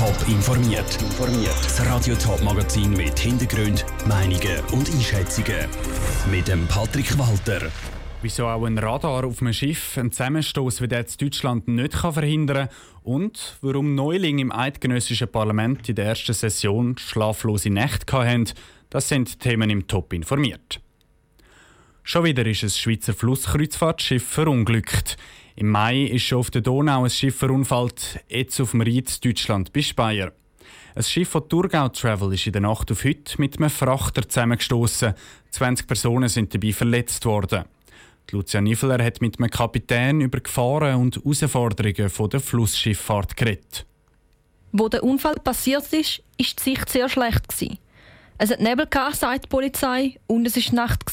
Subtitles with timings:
[0.00, 0.98] Top informiert.
[1.62, 5.68] Das Radio Top Magazin mit Hintergrund, Meinungen und Einschätzungen
[6.30, 7.70] mit dem Patrick Walter.
[8.22, 12.14] Wieso auch ein Radar auf einem Schiff einen Zusammenstoß wie der in Deutschland nicht kann
[12.14, 12.70] verhindern
[13.02, 18.48] und warum Neulinge im eidgenössischen Parlament in der ersten Session schlaflose Nächte hatten,
[18.88, 20.80] das sind Themen im Top informiert.
[22.04, 25.18] Schon wieder ist ein Schweizer Flusskreuzfahrtschiff verunglückt.
[25.56, 29.72] Im Mai ist schon auf der Donau ein Schiff verunfallt, jetzt auf dem Rhein Deutschland
[29.72, 30.32] bei Speyer.
[30.94, 35.14] Ein Schiff von Thurgau Travel ist in der Nacht auf heute mit einem Frachter zusammengestoßen.
[35.50, 37.64] 20 Personen sind dabei verletzt worden.
[38.30, 43.86] Lucia Niveler hat mit einem Kapitän über Gefahren und Herausforderungen der Flussschifffahrt geredet.
[44.72, 47.52] Wo der Unfall passiert ist, ist die Sicht sehr schlecht
[48.38, 51.04] Es hat Nebel sagt die Polizei, und es war Nacht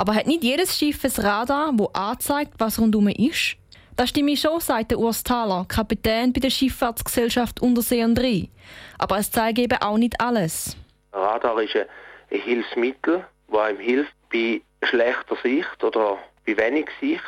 [0.00, 3.56] Aber hat nicht jedes Schiff ein Radar, wo anzeigt, was rundum ist?
[3.96, 8.48] Das stimmt schon, sagt Urs Thaler, Kapitän bei der Schifffahrtsgesellschaft Untersee und Rhein.
[8.96, 10.74] Aber es zeigt eben auch nicht alles.
[11.12, 11.84] Radar ist ein
[12.30, 17.20] Hilfsmittel, das einem hilft, bei schlechter Sicht oder bei wenig Sicht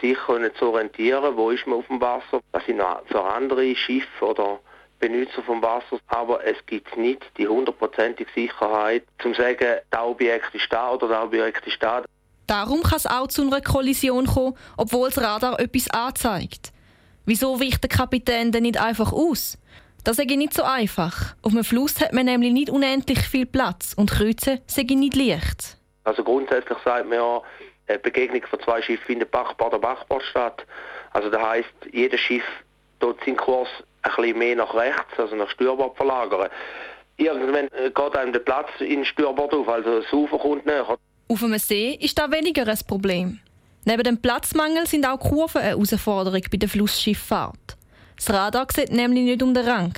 [0.00, 0.16] sich
[0.56, 2.40] zu orientieren, wo ist man auf dem Wasser.
[2.52, 4.60] Das sind für andere Schiffe oder
[5.00, 5.98] Benutzer vom Wasser.
[6.06, 11.08] Aber es gibt nicht die hundertprozentige Sicherheit, zum zu sagen, das Objekt ist da oder
[11.08, 12.04] das Objekt ist da.
[12.50, 16.72] Darum kann es auch zu einer Kollision kommen, obwohl das Radar etwas anzeigt.
[17.24, 19.56] Wieso weicht der Kapitän denn nicht einfach aus?
[20.02, 21.36] Das sei nicht so einfach.
[21.42, 25.76] Auf einem Fluss hat man nämlich nicht unendlich viel Platz und Kreuzen sei nicht leicht.
[26.02, 27.40] Also grundsätzlich sagt man ja,
[27.86, 30.66] eine Begegnung von zwei Schiffen findet Bachbad oder Bachbad statt.
[31.12, 32.42] Also das heißt, jedes Schiff
[32.98, 33.68] dort seinen Kurs
[34.02, 36.48] ein bisschen mehr nach rechts, also nach Steuerbord verlagern.
[37.16, 40.98] Irgendwann äh, geht einem der Platz in Steuerbord auf, also das Ufer kommt näher.
[41.30, 43.38] Auf einem See ist da weniger ein Problem.
[43.84, 47.76] Neben dem Platzmangel sind auch Kurven eine Herausforderung bei der Flussschifffahrt.
[48.16, 49.96] Das Radar sieht nämlich nicht um den Rang.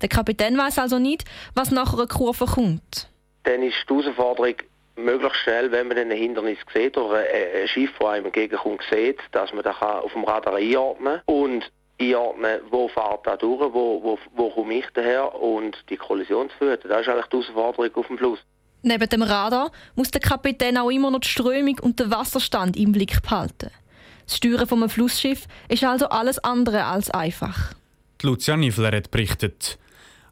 [0.00, 1.24] Der Kapitän weiß also nicht,
[1.56, 3.08] was nach einer Kurve kommt.
[3.42, 4.54] Dann ist die Herausforderung,
[4.94, 9.52] möglichst schnell, wenn man ein Hindernis sieht oder ein Schiff, das einem entgegenkommt, sieht, dass
[9.52, 14.18] man das auf dem Radar einordnen kann und einordnen, wo fährt da durch, wo, wo,
[14.36, 16.78] wo komme ich daher und die führen.
[16.84, 18.38] Das ist eigentlich die Herausforderung auf dem Fluss.
[18.82, 22.92] Neben dem Radar muss der Kapitän auch immer noch die Strömung und den Wasserstand im
[22.92, 23.70] Blick behalten.
[24.26, 27.74] Das Steuern von einem Flussschiff ist also alles andere als einfach.
[28.22, 29.78] Die Lucia Nifler hat berichtet.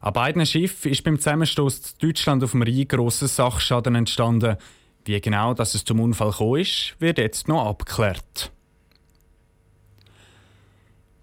[0.01, 4.57] An beiden Schiffen ist beim Zusammenstoß Deutschland auf dem Rhein grosser Sachschaden entstanden.
[5.05, 8.51] Wie genau dass es zum Unfall gekommen ist, wird jetzt noch abgeklärt.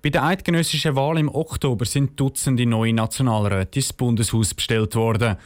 [0.02, 5.36] Bei der eidgenössischen Wahl im Oktober sind Dutzende neue Nationalräte ins Bundeshaus bestellt worden.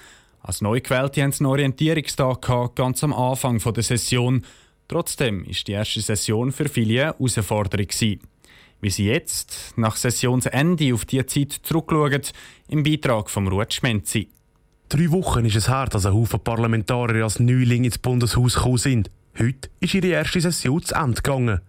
[0.42, 4.44] Als Neugewählte haben sie einen Orientierungstag ganz am Anfang der Session.
[4.88, 7.88] Trotzdem ist die erste Session für viele eine Herausforderung.
[8.80, 12.22] Wie sie jetzt, nach Sessionsende, auf diese Zeit zurückschauen,
[12.68, 14.28] im Beitrag von Ruth Schmenzi.
[14.88, 19.10] Drei Wochen ist es her, dass ein Haufen Parlamentarier als Neuling ins Bundeshaus gekommen sind.
[19.38, 21.60] Heute ist ihre erste Session zu Ende gegangen.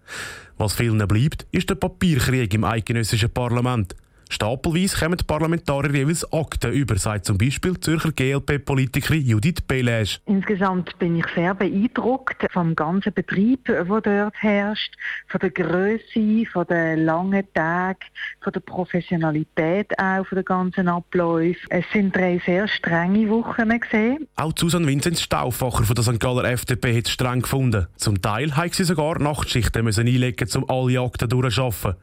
[0.56, 3.94] Was vielen bleibt, ist der Papierkrieg im eidgenössischen Parlament.
[4.32, 10.20] Stapelweise kommen die Parlamentarier jeweils Akten über, sagt zum Beispiel Zürcher GLP-Politikerin Judith Belesch.
[10.24, 14.94] Insgesamt bin ich sehr beeindruckt vom ganzen Betrieb, der dort herrscht,
[15.28, 17.98] von der Größe, von den langen Tagen,
[18.40, 21.66] von der Professionalität auch, von den ganzen Abläufen.
[21.68, 24.26] Es sind drei sehr strenge Wochen gesehen.
[24.36, 26.18] Auch Susan Vinzenz Stauffacher von der St.
[26.18, 27.86] Galler FDP hat es streng gefunden.
[27.96, 32.00] Zum Teil haben sie sogar Nachtschichten müssen einlegen, um alle Akten durchzuarbeiten.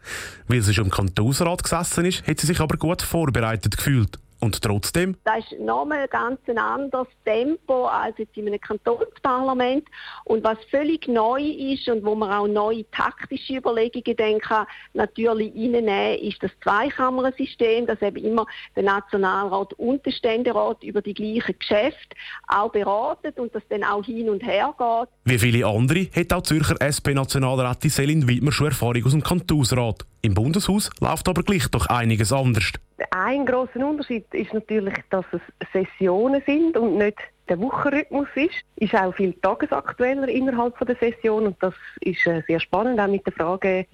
[0.47, 4.19] Weil sie schon im Kantonsrat gesessen ist, hat sie sich aber gut vorbereitet gefühlt.
[4.41, 5.17] Und trotzdem?
[5.25, 9.85] Das ist nochmal ein ganz anderes Tempo als jetzt in einem Kantonsparlament.
[10.23, 16.19] Und was völlig neu ist und wo man auch neue taktische Überlegungen denken natürlich reinnehmen,
[16.19, 18.45] ist das Zweikammersystem, dass eben immer
[18.75, 22.16] der Nationalrat und der Ständerat über die gleichen Geschäfte
[22.47, 25.09] auch beraten und das dann auch hin und her geht.
[25.25, 30.06] Wie viele andere hat auch Zürcher SP-Nationalrätin Selin Wittmer schon Erfahrung aus dem Kantonsrat.
[30.21, 32.71] Im Bundeshaus läuft aber gleich doch einiges anders.
[33.12, 35.42] Ein großer Unterschied ist natürlich, dass es
[35.74, 37.18] Sessionen sind und nicht
[37.48, 38.63] der Wochenrhythmus ist.
[38.75, 43.25] Ist auch viel tagesaktueller innerhalb der Session und das ist äh, sehr spannend, auch mit
[43.25, 43.86] der Frage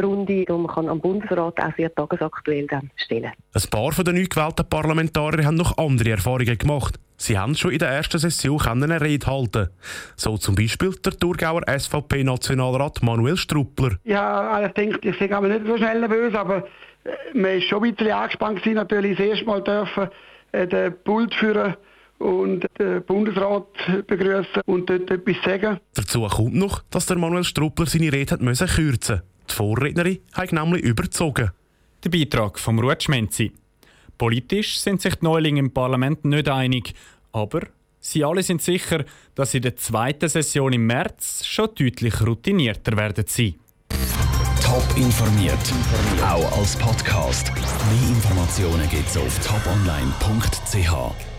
[0.00, 4.16] Runde, die man kann am Bundesrat auch sehr tagesaktuell dann stellen Ein paar von den
[4.16, 6.98] neu gewählten Parlamentarier haben noch andere Erfahrungen gemacht.
[7.16, 9.68] Sie haben schon in der ersten Session eine Rede halten.
[10.16, 13.96] So zum Beispiel der Thurgauer SVP-Nationalrat Manuel Struppler.
[14.04, 16.64] Ja, ich denke, ich sage aber nicht so schnell nervös, aber
[17.04, 20.08] äh, man ist schon ein bisschen angespannt gewesen, natürlich das erste Mal dürfen
[20.52, 21.76] äh, den Pult führen
[22.18, 23.66] und den Bundesrat
[24.06, 25.80] begrüßen und dort etwas sagen.
[25.94, 29.22] Dazu kommt noch, dass der Manuel Struppler seine Rede hat müssen kürzen.
[29.50, 31.50] Die Vorrednerin hat nämlich überzogen.
[32.04, 33.52] Der Beitrag vom Ruth Schmenzi.
[34.18, 36.94] Politisch sind sich die Neulinge im Parlament nicht einig,
[37.32, 37.62] aber
[38.00, 39.04] sie alle sind sicher,
[39.34, 43.54] dass sie in der zweiten Session im März schon deutlich routinierter werden sein.
[44.62, 45.58] Top informiert,
[46.24, 47.52] auch als Podcast.
[47.54, 51.31] Mehr Informationen gibt's auf toponline.ch.